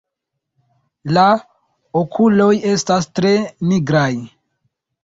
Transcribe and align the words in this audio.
La 1.17 1.25
okuloj 2.01 2.51
estas 2.73 3.13
tre 3.21 3.37
nigraj. 3.73 4.13